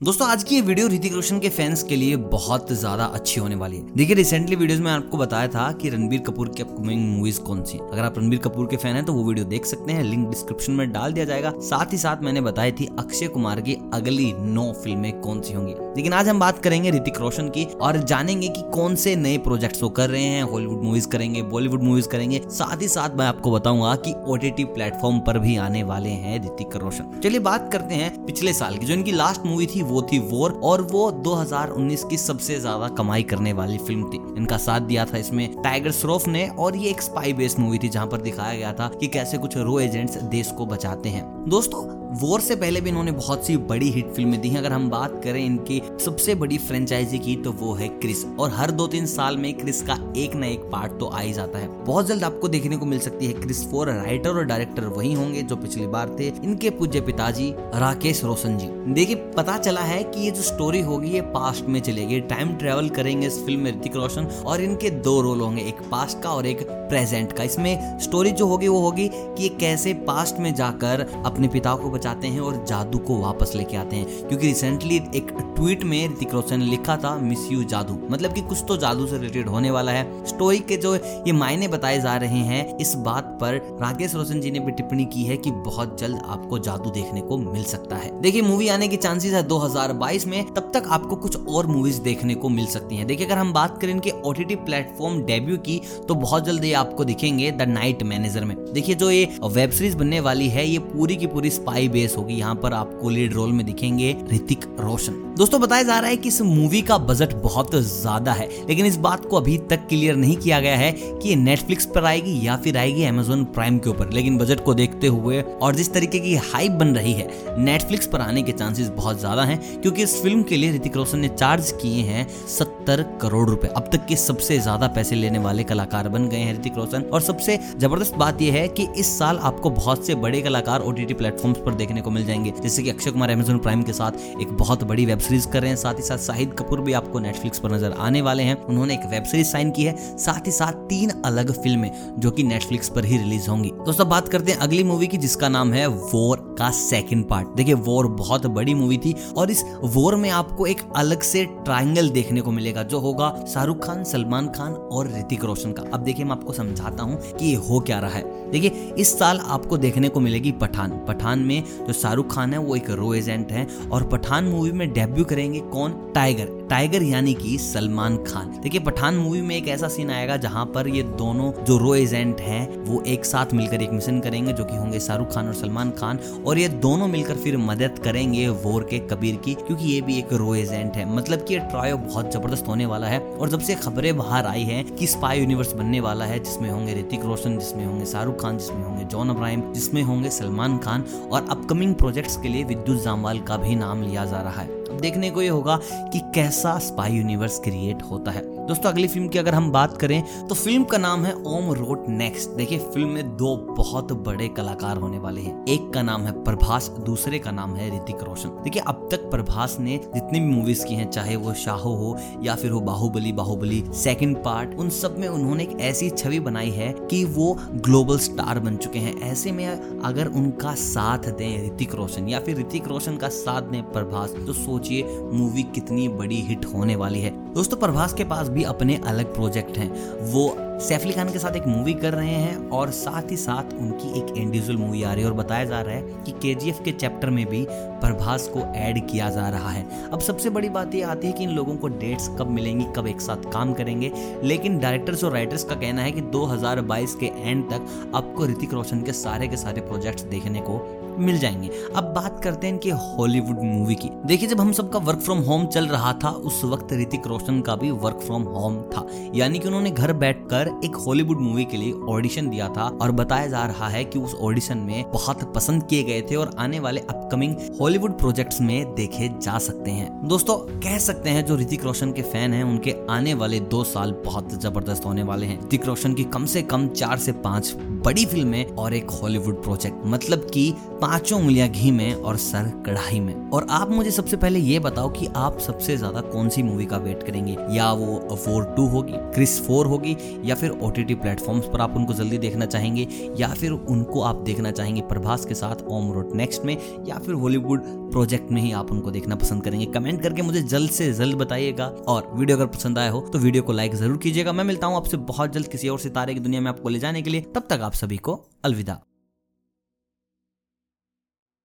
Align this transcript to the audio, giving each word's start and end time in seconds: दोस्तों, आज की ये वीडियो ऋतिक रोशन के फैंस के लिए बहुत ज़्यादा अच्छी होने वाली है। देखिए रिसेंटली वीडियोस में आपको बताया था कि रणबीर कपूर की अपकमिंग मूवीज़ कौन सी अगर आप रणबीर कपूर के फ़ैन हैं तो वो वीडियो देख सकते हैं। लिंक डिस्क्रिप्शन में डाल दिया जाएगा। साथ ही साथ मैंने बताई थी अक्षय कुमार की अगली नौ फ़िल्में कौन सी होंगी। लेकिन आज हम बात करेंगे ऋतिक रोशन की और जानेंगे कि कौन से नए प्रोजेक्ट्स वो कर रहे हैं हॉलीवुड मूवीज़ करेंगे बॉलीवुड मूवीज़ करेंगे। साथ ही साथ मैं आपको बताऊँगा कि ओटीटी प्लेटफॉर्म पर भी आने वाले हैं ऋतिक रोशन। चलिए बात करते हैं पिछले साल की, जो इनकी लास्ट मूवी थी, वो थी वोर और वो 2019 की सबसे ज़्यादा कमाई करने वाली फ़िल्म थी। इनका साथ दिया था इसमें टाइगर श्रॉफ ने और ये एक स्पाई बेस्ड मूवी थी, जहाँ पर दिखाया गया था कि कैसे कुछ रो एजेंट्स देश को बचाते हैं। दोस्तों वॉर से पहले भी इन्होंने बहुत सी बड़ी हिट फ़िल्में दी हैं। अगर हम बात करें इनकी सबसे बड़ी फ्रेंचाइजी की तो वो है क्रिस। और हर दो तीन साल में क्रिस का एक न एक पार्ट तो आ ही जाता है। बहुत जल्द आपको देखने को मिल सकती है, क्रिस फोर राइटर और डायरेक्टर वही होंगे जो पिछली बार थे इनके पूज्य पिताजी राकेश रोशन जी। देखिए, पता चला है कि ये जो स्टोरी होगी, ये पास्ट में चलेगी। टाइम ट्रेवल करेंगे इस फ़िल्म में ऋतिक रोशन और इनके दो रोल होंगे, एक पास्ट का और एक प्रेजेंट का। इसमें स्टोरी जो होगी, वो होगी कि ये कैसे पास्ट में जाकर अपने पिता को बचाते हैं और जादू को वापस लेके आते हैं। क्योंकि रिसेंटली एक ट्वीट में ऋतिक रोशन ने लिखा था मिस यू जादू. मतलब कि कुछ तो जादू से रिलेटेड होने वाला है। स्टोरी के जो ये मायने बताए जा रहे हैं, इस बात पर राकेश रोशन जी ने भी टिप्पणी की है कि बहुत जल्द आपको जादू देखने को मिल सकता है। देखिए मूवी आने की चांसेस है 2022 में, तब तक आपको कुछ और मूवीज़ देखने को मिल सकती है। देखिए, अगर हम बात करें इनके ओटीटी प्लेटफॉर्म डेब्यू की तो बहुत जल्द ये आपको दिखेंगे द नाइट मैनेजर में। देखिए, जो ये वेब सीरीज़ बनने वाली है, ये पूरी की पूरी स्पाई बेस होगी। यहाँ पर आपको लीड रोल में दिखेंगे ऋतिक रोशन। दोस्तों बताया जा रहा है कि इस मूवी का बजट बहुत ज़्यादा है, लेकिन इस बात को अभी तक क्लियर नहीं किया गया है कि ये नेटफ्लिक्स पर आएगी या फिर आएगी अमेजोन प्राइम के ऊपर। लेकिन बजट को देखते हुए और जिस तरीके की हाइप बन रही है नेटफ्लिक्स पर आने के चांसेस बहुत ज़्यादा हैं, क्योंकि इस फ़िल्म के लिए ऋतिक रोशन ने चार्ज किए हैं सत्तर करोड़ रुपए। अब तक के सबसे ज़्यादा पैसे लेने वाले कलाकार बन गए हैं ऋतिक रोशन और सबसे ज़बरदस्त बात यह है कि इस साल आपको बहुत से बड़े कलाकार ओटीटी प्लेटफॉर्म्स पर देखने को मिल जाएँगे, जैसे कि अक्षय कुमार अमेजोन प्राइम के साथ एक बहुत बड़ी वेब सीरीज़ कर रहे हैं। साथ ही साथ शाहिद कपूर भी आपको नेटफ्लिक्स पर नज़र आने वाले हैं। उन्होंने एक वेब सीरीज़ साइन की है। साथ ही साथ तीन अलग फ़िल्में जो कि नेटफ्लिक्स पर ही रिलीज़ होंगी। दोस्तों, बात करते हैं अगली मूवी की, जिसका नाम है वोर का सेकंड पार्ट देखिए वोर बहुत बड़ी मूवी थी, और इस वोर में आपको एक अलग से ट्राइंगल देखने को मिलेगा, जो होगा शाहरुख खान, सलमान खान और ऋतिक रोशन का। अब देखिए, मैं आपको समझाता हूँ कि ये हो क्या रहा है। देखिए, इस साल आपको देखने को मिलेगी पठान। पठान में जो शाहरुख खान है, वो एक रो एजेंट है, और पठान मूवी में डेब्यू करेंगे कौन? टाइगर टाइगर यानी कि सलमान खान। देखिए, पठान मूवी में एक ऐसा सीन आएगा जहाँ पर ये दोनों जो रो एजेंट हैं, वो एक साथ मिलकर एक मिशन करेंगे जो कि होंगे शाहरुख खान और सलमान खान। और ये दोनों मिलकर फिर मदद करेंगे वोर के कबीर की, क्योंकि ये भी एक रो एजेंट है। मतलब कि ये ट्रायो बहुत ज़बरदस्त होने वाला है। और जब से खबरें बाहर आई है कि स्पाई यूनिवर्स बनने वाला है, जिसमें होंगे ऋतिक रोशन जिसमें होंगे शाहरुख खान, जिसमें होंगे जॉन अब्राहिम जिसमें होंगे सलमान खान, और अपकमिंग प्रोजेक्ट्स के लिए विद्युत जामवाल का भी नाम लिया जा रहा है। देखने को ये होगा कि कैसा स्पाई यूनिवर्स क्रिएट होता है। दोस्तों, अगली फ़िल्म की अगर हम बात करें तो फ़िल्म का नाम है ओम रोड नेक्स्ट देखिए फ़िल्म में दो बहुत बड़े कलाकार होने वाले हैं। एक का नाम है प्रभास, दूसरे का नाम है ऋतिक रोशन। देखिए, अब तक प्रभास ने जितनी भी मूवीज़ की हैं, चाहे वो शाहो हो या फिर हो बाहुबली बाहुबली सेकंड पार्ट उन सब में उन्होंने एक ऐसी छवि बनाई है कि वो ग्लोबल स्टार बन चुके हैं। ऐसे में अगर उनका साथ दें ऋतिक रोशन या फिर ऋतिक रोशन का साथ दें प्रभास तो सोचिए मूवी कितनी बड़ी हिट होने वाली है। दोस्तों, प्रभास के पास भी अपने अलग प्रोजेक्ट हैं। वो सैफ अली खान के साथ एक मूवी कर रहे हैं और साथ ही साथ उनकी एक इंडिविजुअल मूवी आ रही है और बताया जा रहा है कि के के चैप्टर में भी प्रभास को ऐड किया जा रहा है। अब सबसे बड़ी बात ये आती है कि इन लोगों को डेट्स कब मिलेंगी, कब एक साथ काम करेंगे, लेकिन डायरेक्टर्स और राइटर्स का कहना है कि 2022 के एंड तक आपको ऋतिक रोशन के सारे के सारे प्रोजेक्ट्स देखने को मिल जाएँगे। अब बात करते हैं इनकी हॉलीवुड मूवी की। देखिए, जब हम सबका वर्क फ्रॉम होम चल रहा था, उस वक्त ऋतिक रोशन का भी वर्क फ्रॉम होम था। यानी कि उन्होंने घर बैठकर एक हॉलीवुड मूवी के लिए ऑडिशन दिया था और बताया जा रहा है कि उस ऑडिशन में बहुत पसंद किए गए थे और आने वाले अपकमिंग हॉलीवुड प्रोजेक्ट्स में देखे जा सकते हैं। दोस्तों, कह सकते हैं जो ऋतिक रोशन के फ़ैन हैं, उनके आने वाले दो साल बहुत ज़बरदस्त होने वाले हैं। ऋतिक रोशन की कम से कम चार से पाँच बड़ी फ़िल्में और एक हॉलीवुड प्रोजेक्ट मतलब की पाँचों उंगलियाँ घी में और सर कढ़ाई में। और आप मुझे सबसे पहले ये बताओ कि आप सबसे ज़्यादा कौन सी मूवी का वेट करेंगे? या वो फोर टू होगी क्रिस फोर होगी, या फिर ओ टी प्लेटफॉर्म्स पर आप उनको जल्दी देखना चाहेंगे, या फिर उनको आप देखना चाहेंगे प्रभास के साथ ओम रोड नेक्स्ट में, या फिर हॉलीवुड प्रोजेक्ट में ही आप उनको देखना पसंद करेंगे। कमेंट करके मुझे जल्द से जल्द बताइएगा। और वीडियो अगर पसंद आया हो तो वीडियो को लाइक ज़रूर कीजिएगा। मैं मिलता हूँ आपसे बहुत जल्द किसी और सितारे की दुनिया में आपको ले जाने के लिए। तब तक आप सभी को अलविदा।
दोस्तों, 0.00 0.26
आज 0.28 0.42
की 0.44 0.54
ये 0.54 0.60
वीडियो 0.60 0.88
ऋतिक 0.88 1.12
रोशन 1.14 1.38
के 1.40 1.48
फैंस 1.48 1.82
के 1.82 1.96
लिए 1.96 2.16
बहुत 2.16 2.70
ज़्यादा 2.72 3.04
अच्छी 3.06 3.40
होने 3.40 3.54
वाली 3.54 3.76
है। 3.76 3.94
देखिए 3.96 4.14
रिसेंटली 4.16 4.56
वीडियोस 4.56 4.80
में 4.80 4.90
आपको 4.90 5.18
बताया 5.18 5.48
था 5.48 5.70
कि 5.72 5.88
रणबीर 5.90 6.20
कपूर 6.26 6.48
की 6.48 6.62
अपकमिंग 6.62 7.02
मूवीज़ 7.08 7.40
कौन 7.40 7.62
सी 7.64 7.78
अगर 7.80 8.02
आप 8.02 8.18
रणबीर 8.18 8.38
कपूर 8.38 8.66
के 8.66 8.76
फ़ैन 8.76 8.94
हैं 8.96 9.04
तो 9.04 9.12
वो 9.12 9.24
वीडियो 9.24 9.46
देख 9.46 9.66
सकते 9.66 9.92
हैं। 9.92 10.04
लिंक 10.04 10.28
डिस्क्रिप्शन 10.28 10.72
में 10.72 10.92
डाल 10.92 11.12
दिया 11.12 11.24
जाएगा। 11.24 11.52
साथ 11.62 11.92
ही 11.92 11.98
साथ 11.98 12.22
मैंने 12.22 12.40
बताई 12.40 12.72
थी 12.72 12.88
अक्षय 12.98 13.28
कुमार 13.28 13.60
की 13.60 13.76
अगली 13.94 14.32
नौ 14.38 14.70
फ़िल्में 14.74 15.20
कौन 15.20 15.40
सी 15.40 15.54
होंगी। 15.54 15.74
लेकिन 15.96 16.12
आज 16.12 16.28
हम 16.28 16.40
बात 16.40 16.58
करेंगे 16.58 16.90
ऋतिक 16.90 17.16
रोशन 17.18 17.48
की 17.48 17.64
और 17.80 17.96
जानेंगे 18.00 18.48
कि 18.48 18.62
कौन 18.74 18.94
से 18.94 19.14
नए 19.16 19.38
प्रोजेक्ट्स 19.38 19.82
वो 19.82 19.88
कर 19.88 20.10
रहे 20.10 20.22
हैं 20.22 20.42
हॉलीवुड 20.42 20.82
मूवीज़ 20.82 21.08
करेंगे 21.08 21.42
बॉलीवुड 21.42 21.82
मूवीज़ 21.82 22.08
करेंगे। 22.08 22.40
साथ 22.50 22.82
ही 22.82 22.88
साथ 22.88 23.16
मैं 23.16 23.26
आपको 23.26 23.50
बताऊँगा 23.50 23.94
कि 23.96 24.14
ओटीटी 24.26 24.64
प्लेटफॉर्म 24.66 25.18
पर 25.20 25.38
भी 25.38 25.56
आने 25.56 25.82
वाले 25.82 26.10
हैं 26.10 26.38
ऋतिक 26.44 26.76
रोशन। 26.76 27.20
चलिए 27.20 27.40
बात 27.40 27.68
करते 27.72 27.94
हैं 27.94 28.24
पिछले 28.26 28.52
साल 28.52 28.76
की, 28.76 28.86
जो 28.86 28.94
इनकी 28.94 29.12
लास्ट 29.12 29.46
मूवी 29.46 29.66
थी, 29.66 29.82
वो 29.82 30.02
थी 30.02 30.18
वोर 30.20 30.60
और 30.64 30.82
वो 30.82 31.10
2019 31.22 32.04
की 32.04 32.16
सबसे 32.18 32.60
ज़्यादा 32.60 32.88
कमाई 32.94 33.22
करने 33.22 33.52
वाली 33.52 33.78
फ़िल्म 33.78 34.10
थी। 34.10 34.24
इनका 34.38 34.56
साथ 34.58 34.80
दिया 34.82 35.04
था 35.04 35.18
इसमें 35.18 35.48
टाइगर 35.62 35.92
श्रॉफ 35.92 36.28
ने 36.28 36.48
और 36.48 36.76
ये 36.76 36.90
एक 36.90 37.02
स्पाई 37.02 37.32
बेस्ड 37.32 37.58
मूवी 37.58 37.78
थी, 37.78 37.88
जहाँ 37.88 38.06
पर 38.06 38.20
दिखाया 38.20 38.56
गया 38.58 38.72
था 38.72 38.88
कि 39.00 39.06
कैसे 39.08 39.38
कुछ 39.38 39.56
रो 39.56 39.80
एजेंट्स 39.80 40.16
देश 40.16 40.52
को 40.58 40.66
बचाते 40.66 41.08
हैं। 41.08 41.24
दोस्तों 41.48 41.88
वॉर 42.20 42.40
से 42.40 42.54
पहले 42.56 42.80
भी 42.80 42.90
इन्होंने 42.90 43.12
बहुत 43.12 43.46
सी 43.46 43.56
बड़ी 43.56 43.90
हिट 43.90 44.08
फ़िल्में 44.14 44.40
दी 44.40 44.48
हैं। 44.48 44.58
अगर 44.58 44.72
हम 44.72 44.88
बात 44.90 45.20
करें 45.24 45.44
इनकी 45.44 45.79
सबसे 46.00 46.34
बड़ी 46.34 46.58
फ्रेंचाइजी 46.58 47.18
की 47.18 47.36
तो 47.36 47.52
वो 47.52 47.72
है 47.74 47.88
क्रिस। 47.90 48.24
और 48.38 48.50
हर 48.50 48.70
दो 48.70 48.86
तीन 48.86 49.06
साल 49.06 49.36
में 49.36 49.52
क्रिस 49.54 49.82
का 49.82 49.98
एक 50.16 50.34
न 50.36 50.44
एक 50.44 50.60
पार्ट 50.62 50.98
तो 51.00 51.06
आ 51.06 51.20
ही 51.20 51.32
जाता 51.32 51.58
है। 51.58 51.68
बहुत 51.84 52.06
जल्द 52.06 52.24
आपको 52.24 52.48
देखने 52.48 52.76
को 52.76 52.86
मिल 52.86 52.98
सकती 52.98 53.26
है, 53.26 53.32
क्रिस 53.32 53.64
फोर 53.70 53.90
राइटर 53.90 54.30
और 54.30 54.44
डायरेक्टर 54.44 54.84
वही 54.86 55.12
होंगे 55.12 55.42
जो 55.42 55.56
पिछली 55.56 55.86
बार 55.86 56.16
थे 56.18 56.28
इनके 56.28 56.70
पूज्य 56.70 57.00
पिताजी 57.00 57.52
राकेश 57.74 58.24
रोशन 58.24 58.58
जी। 58.58 58.66
देखिए, 58.94 59.16
पता 59.36 59.56
चला 59.58 59.80
है 59.80 60.02
कि 60.04 60.20
ये 60.20 60.30
जो 60.30 60.42
स्टोरी 60.42 60.80
होगी, 60.80 61.10
ये 61.10 61.20
पास्ट 61.20 61.64
में 61.64 61.80
चलेगी। 61.80 62.20
टाइम 62.20 62.54
ट्रेवल 62.54 62.88
करेंगे 62.88 63.26
इस 63.26 63.38
फ़िल्म 63.44 63.60
में 63.60 63.70
ऋतिक 63.72 63.96
रोशन 63.96 64.26
और 64.46 64.60
इनके 64.60 64.90
दो 64.90 65.20
रोल 65.20 65.40
होंगे, 65.40 65.62
एक 65.62 65.80
पास्ट 65.90 66.20
का 66.22 66.30
और 66.30 66.46
एक 66.46 66.66
प्रेजेंट 66.90 67.32
का। 67.32 67.42
इसमें 67.42 67.98
स्टोरी 67.98 68.30
जो 68.30 68.46
होगी, 68.46 68.68
वो 68.68 68.80
होगी 68.80 69.08
कि 69.08 69.42
ये 69.42 69.48
कैसे 69.50 69.92
पास्ट 70.06 70.38
में 70.38 70.54
जाकर 70.54 71.06
अपने 71.26 71.48
पिता 71.48 71.74
को 71.74 71.90
बचाते 71.90 72.28
हैं 72.28 72.40
और 72.40 72.64
जादू 72.64 72.98
को 72.98 73.18
वापस 73.18 73.52
लेके 73.56 73.76
आते 73.76 73.96
हैं। 73.96 74.28
क्योंकि 74.28 74.46
रिसेंटली 74.46 74.96
एक 74.96 75.49
ट्वीट 75.60 75.82
में 75.84 76.08
ऋतिक 76.08 76.32
रोशन 76.34 76.58
ने 76.58 76.64
लिखा 76.64 76.96
था 76.96 77.14
मिस 77.16 77.38
यू 77.52 77.64
जादू. 77.64 77.98
मतलब 78.10 78.32
कि 78.32 78.40
कुछ 78.40 78.58
तो 78.68 78.76
जादू 78.76 79.06
से 79.06 79.16
रिलेटेड 79.16 79.48
होने 79.48 79.70
वाला 79.70 79.92
है। 79.92 80.26
स्टोरी 80.26 80.58
के 80.58 80.76
जो 80.76 80.94
ये 80.94 81.32
मायने 81.32 81.68
बताए 81.68 82.00
जा 82.00 82.16
रहे 82.16 82.38
हैं, 82.38 82.78
इस 82.78 82.94
बात 82.94 83.24
पर 83.40 83.54
राकेश 83.82 84.14
रोशन 84.14 84.40
जी 84.40 84.50
ने 84.50 84.60
भी 84.60 84.72
टिप्पणी 84.72 85.04
की 85.04 85.24
है 85.24 85.36
कि 85.36 85.50
बहुत 85.50 86.00
जल्द 86.00 86.20
आपको 86.26 86.58
जादू 86.58 86.90
देखने 86.90 87.20
को 87.20 87.38
मिल 87.38 87.64
सकता 87.64 87.96
है। 87.96 88.20
देखिए 88.20 88.42
मूवी 88.42 88.68
आने 88.68 88.88
की 88.88 88.96
चांसेस 88.96 89.32
है 89.32 89.42
2022 89.42 90.26
में, 90.26 90.54
तब 90.54 90.70
तक 90.74 90.88
आपको 90.88 91.16
कुछ 91.16 91.46
और 91.48 91.66
मूवीज़ 91.66 92.00
देखने 92.00 92.34
को 92.34 92.48
मिल 92.48 92.66
सकती 92.66 92.96
है। 92.96 93.04
देखिए, 93.04 93.26
अगर 93.26 93.38
हम 93.38 93.52
बात 93.52 93.78
करें 93.78 93.92
इनके 93.92 94.12
ओटीटी 94.24 94.54
प्लेटफॉर्म 94.54 95.22
डेब्यू 95.22 95.56
की 95.58 95.80
तो 96.08 96.14
बहुत 96.14 96.44
जल्द 96.44 96.64
ये 96.64 96.72
आपको 96.74 97.04
दिखेंगे 97.04 97.50
द 97.50 97.62
नाइट 97.62 98.02
मैनेजर 98.02 98.44
में। 98.44 98.56
देखिए, 98.72 98.94
जो 98.94 99.10
ये 99.10 99.28
वेब 99.44 99.70
सीरीज़ 99.70 99.96
बनने 99.96 100.20
वाली 100.20 100.48
है, 100.48 100.68
ये 100.68 100.78
पूरी 100.78 101.16
की 101.16 101.26
पूरी 101.26 101.50
स्पाई 101.50 101.88
बेस 101.88 102.16
होगी। 102.16 102.34
यहाँ 102.34 102.54
पर 102.54 102.72
आपको 102.72 103.10
लीड 103.10 103.34
रोल 103.34 103.52
में 103.52 103.64
दिखेंगे 103.66 104.16
ऋतिक 104.32 104.64
रोशन। 104.80 105.26
दोस्तों 105.38 105.49
बताया 105.58 105.82
जा 105.82 105.98
रहा 105.98 106.10
है 106.10 106.16
कि 106.16 106.28
इस 106.28 106.40
मूवी 106.42 106.80
का 106.82 106.96
बजट 107.00 107.34
बहुत 107.42 107.74
ज़्यादा 107.74 108.32
है, 108.32 108.48
लेकिन 108.68 108.86
इस 108.86 108.96
बात 108.98 109.24
को 109.24 109.36
अभी 109.36 109.56
तक 109.70 109.86
क्लियर 109.88 110.16
नहीं 110.16 110.36
किया 110.36 110.60
गया 110.60 110.76
है 110.76 110.90
कि 110.92 111.28
ये 111.28 111.36
नेटफ्लिक्स 111.36 111.86
पर 111.86 112.04
आएगी 112.04 112.38
या 112.46 112.56
फिर 112.56 112.76
आएगी 112.78 113.04
अमेजोन 113.04 113.44
प्राइम 113.46 113.78
के 113.78 113.90
ऊपर। 113.90 114.12
लेकिन 114.12 114.38
बजट 114.38 114.64
को 114.64 114.74
देखते 114.74 115.06
हुए 115.08 115.40
और 115.42 115.74
जिस 115.74 115.92
तरीके 115.94 116.18
की 116.18 116.34
हाइप 116.44 116.72
बन 116.72 116.94
रही 116.94 117.12
है 117.12 117.28
नेटफ्लिक्स 117.58 118.06
पर 118.06 118.20
आने 118.20 118.42
के 118.42 118.52
चांसेस 118.52 118.88
बहुत 118.90 119.18
ज़्यादा 119.20 119.44
हैं, 119.44 119.80
क्योंकि 119.82 120.02
इस 120.02 120.20
फ़िल्म 120.22 120.42
के 120.42 120.56
लिए 120.56 120.72
ऋतिक 120.74 120.96
रोशन 120.96 121.18
ने 121.18 121.28
चार्ज 121.30 121.72
किए 121.82 122.02
हैं 122.02 122.26
सत्तर 122.48 123.02
करोड़ 123.22 123.48
रुपए। 123.50 123.68
अब 123.68 123.88
तक 123.92 124.06
के 124.06 124.16
सबसे 124.16 124.58
ज़्यादा 124.58 124.86
पैसे 124.90 125.16
लेने 125.16 125.38
वाले 125.38 125.64
कलाकार 125.64 126.08
बन 126.08 126.28
गए 126.28 126.38
हैं 126.38 126.54
ऋतिक 126.54 126.76
रोशन 126.76 127.02
और 127.04 127.20
सबसे 127.20 127.58
ज़बरदस्त 127.76 128.14
बात 128.16 128.42
यह 128.42 128.54
है 128.54 128.66
कि 128.68 128.86
इस 128.98 129.18
साल 129.18 129.38
आपको 129.40 129.70
बहुत 129.72 130.06
से 130.06 130.14
बड़े 130.16 130.40
कलाकार 130.42 130.80
ओटीटी 130.82 131.14
प्लेटफॉर्म्स 131.14 131.58
पर 131.58 131.74
देखने 131.74 132.00
को 132.00 132.10
मिल 132.10 132.26
जाएँगे, 132.26 132.52
जैसे 132.62 132.82
कि 132.82 132.90
अक्षय 132.90 133.10
कुमार 133.10 133.30
अमेजोन 133.30 133.58
प्राइम 133.58 133.82
के 133.82 133.92
साथ 133.92 134.40
एक 134.40 134.56
बहुत 134.58 134.84
बड़ी 134.84 135.06
वेब 135.06 135.18
सीरीज़ 135.20 135.39
कर 135.46 135.60
रहे 135.60 135.70
हैं। 135.70 135.76
साथ 135.76 135.94
ही 135.94 136.02
साथ 136.02 136.18
शाहिद 136.18 136.54
कपूर 136.54 136.80
भी 136.80 136.92
आपको 136.92 137.18
नेटफ्लिक्स 137.18 137.58
पर 137.58 137.72
नज़र 137.72 137.92
आने 137.92 138.22
वाले 138.22 138.42
हैं। 138.42 138.56
उन्होंने 138.64 138.94
एक 138.94 139.06
वेब 139.06 139.24
सीरीज़ 139.24 139.48
साइन 139.48 139.70
की 139.70 139.84
है। 139.84 139.96
साथ 140.18 140.46
ही 140.46 140.52
साथ 140.52 140.86
तीन 140.88 141.10
अलग 141.24 141.52
फ़िल्में 141.52 141.90
जो 142.18 142.30
कि 142.30 142.42
नेटफ्लिक्स 142.42 142.88
पर 142.88 143.04
ही 143.04 143.18
रिलीज़ 143.18 143.48
होंगी। 143.50 143.70
दोस्तों, 143.76 144.08
बात 144.08 144.28
करते 144.28 144.52
हैं 144.52 144.58
अगली 144.58 144.84
मूवी 144.84 145.06
की, 145.06 145.16
जिसका 145.16 145.48
नाम 145.48 145.72
है 145.72 145.86
वोर 145.86 146.38
का 146.58 146.70
सेकंड 146.70 147.24
पार्ट 147.24 147.48
देखिए 147.56 147.74
वोर 147.74 148.06
बहुत 148.08 148.46
बड़ी 148.48 148.74
मूवी 148.74 148.98
थी, 148.98 149.14
और 149.36 149.50
इस 149.50 149.64
वोर 149.84 150.16
में 150.16 150.28
आपको 150.30 150.66
एक 150.66 150.80
अलग 150.96 151.22
से 151.22 151.44
ट्राइंगल 151.64 152.08
देखने 152.10 152.40
को 152.40 152.50
मिलेगा, 152.50 152.82
जो 152.82 152.98
होगा 152.98 153.34
शाहरुख 153.48 153.84
खान, 153.86 154.02
सलमान 154.04 154.48
खान 154.48 154.72
और 154.72 155.08
ऋतिक 155.10 155.44
रोशन 155.44 155.72
का। 155.72 155.82
अब 155.94 156.00
देखिए, 156.00 156.24
मैं 156.24 156.32
आपको 156.32 156.52
समझाता 156.52 157.02
हूँ 157.02 157.18
कि 157.30 157.46
ये 157.46 157.54
हो 157.58 157.80
क्या 157.80 157.98
रहा 157.98 158.10
है। 158.10 158.50
देखिए, 158.50 158.94
इस 158.98 159.18
साल 159.18 159.38
आपको 159.38 159.76
देखने 159.78 160.08
को 160.08 160.20
मिलेगी 160.20 160.52
पठान। 160.52 160.90
पठान 161.08 161.38
में 161.38 161.62
जो 161.86 161.92
शाहरुख 161.92 162.34
खान 162.34 162.52
है, 162.52 162.58
वो 162.58 162.76
एक 162.76 162.90
रो 162.90 163.12
एजेंट 163.14 163.52
है, 163.52 163.66
और 163.92 164.04
पठान 164.04 164.44
मूवी 164.44 164.72
में 164.72 164.92
डेब्यू 164.92 165.24
करेंगे 165.30 165.60
कौन? 165.60 165.92
टाइगर 166.14 166.58
टाइगर 166.70 167.02
यानी 167.02 167.32
कि 167.34 167.56
सलमान 167.58 168.16
खान। 168.24 168.50
देखिए, 168.62 168.80
पठान 168.80 169.14
मूवी 169.14 169.40
में 169.42 169.54
एक 169.56 169.68
ऐसा 169.68 169.88
सीन 169.88 170.10
आएगा 170.10 170.36
जहाँ 170.36 170.64
पर 170.66 170.88
ये 170.88 171.02
दोनों 171.02 171.50
जो 171.64 171.76
रो 171.78 171.94
एजेंट 171.94 172.40
हैं, 172.40 172.84
वो 172.84 173.00
एक 173.02 173.24
साथ 173.24 173.54
मिलकर 173.54 173.82
एक 173.82 173.90
मिशन 173.90 174.20
करेंगे 174.20 174.52
जो 174.52 174.64
कि 174.64 174.76
होंगे 174.76 175.00
शाहरुख 175.00 175.34
खान 175.34 175.46
और 175.46 175.54
सलमान 175.54 175.90
खान। 175.90 176.18
और 176.46 176.58
ये 176.58 176.68
दोनों 176.68 177.08
मिलकर 177.08 177.34
फिर 177.34 177.56
मदद 177.56 177.98
करेंगे 177.98 178.48
वोर 178.48 178.84
के 178.84 178.98
कबीर 178.98 179.36
की, 179.36 179.54
क्योंकि 179.54 179.84
ये 179.84 180.00
भी 180.00 180.18
एक 180.18 180.32
रो 180.32 180.54
एजेंट 180.54 180.96
है। 180.96 181.16
मतलब 181.16 181.44
कि 181.44 181.54
ये 181.54 181.60
ट्रायो 181.60 181.96
बहुत 181.96 182.32
ज़बरदस्त 182.32 182.68
होने 182.68 182.86
वाला 182.86 183.06
है। 183.06 183.20
और 183.20 183.48
जब 183.48 183.60
से 183.60 183.74
खबरें 183.74 184.16
बाहर 184.16 184.46
आई 184.46 184.62
है 184.62 184.82
कि 184.84 185.06
स्पाई 185.06 185.40
यूनिवर्स 185.40 185.72
बनने 185.72 186.00
वाला 186.00 186.24
है, 186.24 186.38
जिसमें 186.38 186.70
होंगे 186.70 186.94
ऋतिक 186.94 187.24
रोशन 187.24 187.58
जिसमें 187.58 187.86
होंगे 187.86 188.06
शाहरुख 188.06 188.42
खान, 188.42 188.58
जिसमें 188.58 188.82
होंगे 188.84 189.04
जॉन 189.04 189.30
अब्राहिम 189.30 189.72
जिसमें 189.72 190.02
होंगे 190.02 190.30
सलमान 190.30 190.78
खान, 190.78 191.04
और 191.32 191.46
अपकमिंग 191.50 191.94
प्रोजेक्ट्स 191.94 192.36
के 192.36 192.48
लिए 192.48 192.64
विद्युत 192.64 193.02
जामवाल 193.02 193.40
का 193.40 193.56
भी 193.56 193.74
नाम 193.74 194.02
लिया 194.02 194.24
जा 194.24 194.40
रहा 194.40 194.60
है। 194.62 194.79
देखने 194.92 195.30
को 195.30 195.42
ये 195.42 195.48
होगा 195.48 195.78
कि 196.12 196.20
कैसा 196.34 196.78
स्पाई 196.78 197.12
यूनिवर्स 197.12 197.58
क्रिएट 197.58 198.02
होता 198.02 198.30
है। 198.30 198.48
दोस्तों, 198.60 198.90
अगली 198.90 199.08
फ़िल्म 199.08 199.28
की 199.28 199.38
अगर 199.38 199.54
हम 199.54 199.70
बात 199.72 199.96
करें 199.96 200.22
तो 200.48 200.54
फ़िल्म 200.54 200.84
का 200.84 200.98
नाम 200.98 201.24
है 201.24 201.32
ओम 201.46 201.72
रोड 201.74 202.04
नेक्स्ट 202.08 202.50
देखिए 202.50 202.78
फ़िल्म 202.78 203.08
में 203.08 203.36
दो 203.36 203.56
बहुत 203.76 204.12
बड़े 204.26 204.48
कलाकार 204.48 204.96
होने 204.96 205.18
वाले 205.18 205.40
हैं। 205.40 205.64
एक 205.66 205.90
का 205.94 206.02
नाम 206.02 206.22
है 206.22 206.32
प्रभास, 206.44 206.88
दूसरे 207.00 207.38
का 207.38 207.50
नाम 207.50 207.74
है 207.74 207.88
ऋतिक 207.96 208.22
रोशन। 208.22 208.48
देखिए, 208.64 208.82
अब 208.82 209.08
तक 209.10 209.30
प्रभास 209.30 209.76
ने 209.80 209.96
जितनी 210.04 210.40
भी 210.40 210.46
मूवीज़ 210.46 210.84
की 210.86 210.94
हैं, 210.94 211.10
चाहे 211.10 211.36
वो 211.36 211.54
शाहो 211.54 211.94
हो 211.94 212.16
या 212.42 212.54
फिर 212.54 212.70
हो 212.70 212.80
बाहुबली 212.80 213.32
बाहुबली 213.32 213.82
सेकंड 213.94 214.36
पार्ट 214.36 214.74
उन 214.74 214.90
सब 214.90 215.18
में 215.18 215.26
उन्होंने 215.28 215.62
एक 215.62 215.78
ऐसी 215.80 216.10
छवि 216.10 216.40
बनाई 216.40 216.70
है 216.70 216.92
कि 217.00 217.24
वो 217.26 217.56
ग्लोबल 217.74 218.18
स्टार 218.18 218.58
बन 218.58 218.76
चुके 218.76 218.98
हैं। 218.98 219.18
ऐसे 219.22 219.52
में 219.52 219.66
अगर 220.00 220.26
उनका 220.28 220.74
साथ 220.76 221.30
दें 221.30 221.66
ऋतिक 221.66 221.94
रोशन 221.94 222.28
या 222.28 222.40
फिर 222.40 222.58
ऋतिक 222.58 222.88
रोशन 222.88 223.16
का 223.16 223.28
साथ 223.30 223.62
दें 223.62 223.82
प्रभास 223.82 224.34
तो 224.46 224.52
सोचिए 224.80 225.18
मूवी 225.32 225.62
कितनी 225.62 226.08
बड़ी 226.08 226.40
हिट 226.40 226.64
होने 226.64 226.96
वाली 226.96 227.20
है। 227.20 227.30
दोस्तों, 227.54 227.76
प्रभास 227.76 228.12
के 228.14 228.24
पास 228.24 228.48
भी 228.48 228.62
अपने 228.62 228.96
अलग 228.96 229.34
प्रोजेक्ट 229.34 229.78
हैं। 229.78 229.90
वो 230.32 230.48
सैफ 230.80 231.02
अली 231.02 231.12
खान 231.12 231.32
के 231.32 231.38
साथ 231.38 231.56
एक 231.56 231.66
मूवी 231.66 231.94
कर 231.94 232.12
रहे 232.12 232.34
हैं 232.34 232.70
और 232.70 232.90
साथ 232.90 233.30
ही 233.30 233.36
साथ 233.36 233.74
उनकी 233.74 234.18
एक 234.18 234.36
इंडिविजुअल 234.36 234.78
मूवी 234.78 235.02
आ 235.02 235.12
रही 235.12 235.22
है 235.22 235.28
और 235.28 235.34
बताया 235.36 235.64
जा 235.64 235.80
रहा 235.80 235.94
है 235.94 236.02
कि 236.02 236.32
के 236.32 236.72
के 236.72 236.92
चैप्टर 236.92 237.30
में 237.30 237.46
भी 237.46 237.66
प्रभास 237.70 238.48
को 238.48 238.60
ऐड 238.60 239.08
किया 239.08 239.30
जा 239.30 239.48
रहा 239.48 239.70
है। 239.70 240.10
अब 240.12 240.20
सबसे 240.20 240.50
बड़ी 240.50 240.68
बात 240.68 240.94
ये 240.94 241.02
आती 241.02 241.26
है 241.26 241.32
कि 241.32 241.44
इन 241.44 241.50
लोगों 241.50 241.76
को 241.76 241.88
डेट्स 241.88 242.28
कब 242.28 242.46
मिलेंगी, 242.50 242.86
कब 242.96 243.06
एक 243.06 243.20
साथ 243.20 243.52
काम 243.52 243.72
करेंगे, 243.72 244.12
लेकिन 244.42 244.78
डायरेक्टर्स 244.78 245.24
और 245.24 245.32
राइटर्स 245.32 245.64
का 245.64 245.74
कहना 245.74 246.02
है 246.02 246.12
कि 246.12 246.20
2022 246.20 247.14
के 247.14 247.26
एंड 247.26 247.70
तक 247.70 248.12
आपको 248.14 248.46
ऋतिक 248.46 248.74
रोशन 248.74 249.02
के 249.02 249.12
सारे 249.12 249.48
के 249.48 249.56
सारे 249.56 249.80
प्रोजेक्ट्स 249.80 250.22
देखने 250.22 250.60
को 250.60 250.96
मिल 251.18 251.38
जाएँगे। 251.38 251.70
अब 251.96 252.04
बात 252.04 252.40
करते 252.44 252.66
हैं 252.66 252.74
इनकी 252.74 252.90
हॉलीवुड 252.90 253.58
मूवी 253.62 253.94
की। 253.94 254.10
देखिए, 254.26 254.48
जब 254.48 254.60
हम 254.60 254.72
सबका 254.72 254.98
वर्क 254.98 255.18
फ्रॉम 255.18 255.38
होम 255.38 255.66
चल 255.66 255.86
रहा 255.86 256.12
था, 256.12 256.30
उस 256.30 256.64
वक्त 256.64 256.92
ऋतिक 256.92 257.26
रोशन 257.26 257.60
का 257.60 257.76
भी 257.76 257.90
वर्क 257.90 258.16
फ्रॉम 258.16 258.42
होम 258.42 258.76
था। 258.76 259.06
यानी 259.34 259.58
कि 259.58 259.68
उन्होंने 259.68 259.90
घर 259.90 260.12
बैठकर 260.12 260.69
एक 260.84 260.96
हॉलीवुड 260.96 261.40
मूवी 261.40 261.64
के 261.64 261.76
लिए 261.76 261.92
ऑडिशन 262.08 262.48
दिया 262.50 262.68
था 262.68 262.88
और 263.02 263.10
बताया 263.12 263.46
जा 263.46 263.64
रहा 263.66 263.88
है 263.88 264.04
कि 264.04 264.18
उस 264.18 264.34
ऑडिशन 264.34 264.78
में 264.78 265.10
बहुत 265.12 265.42
पसंद 265.54 265.82
किए 265.82 266.02
गए 266.02 266.20
थे 266.22 266.36
और 266.36 266.50
आने 266.58 266.80
वाले 266.80 267.00
अपकमिंग 267.00 267.54
हॉलीवुड 267.80 268.18
प्रोजेक्ट्स 268.18 268.60
में 268.60 268.94
देखे 268.94 269.28
जा 269.42 269.58
सकते 269.58 269.90
हैं। 269.90 270.08
दोस्तों, 270.28 270.56
कह 270.80 270.98
सकते 270.98 271.30
हैं 271.30 271.44
जो 271.46 271.56
ऋतिक 271.56 271.84
रोशन 271.84 272.12
के 272.12 272.22
फ़ैन 272.22 272.52
हैं, 272.52 272.62
उनके 272.64 272.94
आने 273.10 273.34
वाले 273.34 273.60
दो 273.60 273.82
साल 273.84 274.12
बहुत 274.24 274.52
ज़बरदस्त 274.52 275.06
होने 275.06 275.22
वाले 275.22 275.46
हैं। 275.46 275.60
ऋतिक 275.60 275.86
रोशन 275.86 276.14
की 276.14 276.24
कम 276.26 276.46
से 276.46 276.62
कम 276.64 276.88
चार 276.90 277.18
से 277.18 277.32
पाँच 277.40 277.74
बड़ी 278.04 278.24
फ़िल्में 278.26 278.64
और 278.66 278.94
एक 278.94 279.10
हॉलीवुड 279.12 279.62
प्रोजेक्ट 279.62 280.06
मतलब 280.06 280.46
की 280.54 280.70
पाँचों 281.00 281.40
उंगलियाँ 281.40 281.68
घी 281.68 281.90
में 281.90 282.14
और 282.14 282.36
सर 282.36 282.68
कढ़ाई 282.86 283.20
में। 283.20 283.50
और 283.50 283.66
आप 283.70 283.90
मुझे 283.90 284.10
सबसे 284.10 284.36
पहले 284.36 284.58
ये 284.58 284.78
बताओ 284.78 285.08
कि 285.10 285.26
आप 285.36 285.58
सबसे 285.58 285.96
ज़्यादा 285.96 286.20
कौन 286.22 286.48
सी 286.48 286.62
मूवी 286.62 286.86
का 286.86 286.96
वेट 286.98 287.22
करेंगे? 287.22 287.56
या 287.70 287.90
वो 287.92 288.36
फोर 288.36 288.64
टू 288.76 288.86
होगी 288.88 289.12
क्रिस 289.34 289.60
फोर 289.66 289.86
होगी, 289.86 290.16
या 290.44 290.54
फिर 290.60 290.70
ओ 290.72 290.90
टी 290.90 291.14
प्लेटफॉर्म्स 291.14 291.66
पर 291.66 291.80
आप 291.80 291.96
उनको 291.96 292.14
जल्दी 292.14 292.38
देखना 292.38 292.66
चाहेंगे, 292.66 293.06
या 293.38 293.48
फिर 293.50 293.70
उनको 293.72 294.22
आप 294.22 294.36
देखना 294.42 294.70
चाहेंगे 294.72 295.02
प्रभास 295.08 295.44
के 295.44 295.54
साथ 295.54 295.82
ओम 295.88 296.12
रोड 296.12 296.34
नेक्स्ट 296.36 296.64
में, 296.64 296.76
या 297.08 297.18
फिर 297.18 297.34
हॉलीवुड 297.36 297.82
प्रोजेक्ट 298.10 298.50
में 298.52 298.60
ही 298.62 298.72
आप 298.72 298.90
उनको 298.92 299.10
देखना 299.10 299.36
पसंद 299.36 299.64
करेंगे। 299.64 299.86
कमेंट 299.88 300.22
करके 300.22 300.42
मुझे 300.42 300.62
जल्द 300.64 300.90
से 300.90 301.12
जल्द 301.14 301.36
बताइएगा। 301.36 301.86
और 302.08 302.32
वीडियो 302.34 302.56
अगर 302.56 302.66
पसंद 302.68 302.98
आया 302.98 303.10
हो 303.10 303.20
तो 303.22 303.38
वीडियो 303.38 303.62
को 303.62 303.72
लाइक 303.72 303.94
ज़रूर 303.94 304.16
कीजिएगा। 304.16 304.52
मैं 304.52 304.64
मिलता 304.64 304.86
हूँ 304.86 304.96
आपसे 304.96 305.16
बहुत 305.28 305.52
जल्द 305.52 305.68
किसी 305.68 305.88
और 305.88 305.98
सितारे 305.98 306.34
की 306.34 306.40
दुनिया 306.40 306.60
में 306.60 306.70
आपको 306.70 306.88
ले 306.88 306.98
जाने 306.98 307.22
के 307.22 307.30
लिए। 307.30 307.40
तब 307.54 307.66
तक 307.70 307.80
आप 307.82 307.92
सभी 307.94 308.16
को 308.18 308.40
अलविदा। 308.64 309.00